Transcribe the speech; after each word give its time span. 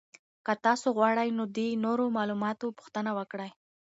که 0.45 0.53
تاسو 0.65 0.87
غواړئ 0.97 1.29
نو 1.37 1.43
د 1.55 1.57
نورو 1.85 2.05
معلوماتو 2.17 2.75
پوښتنه 2.79 3.11
وکړئ. 3.17 3.49